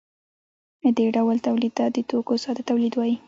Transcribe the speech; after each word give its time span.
دې 0.97 1.05
ډول 1.15 1.37
تولید 1.47 1.73
ته 1.77 1.85
د 1.95 1.97
توکو 2.09 2.33
ساده 2.43 2.63
تولید 2.69 2.93
وايي. 2.95 3.15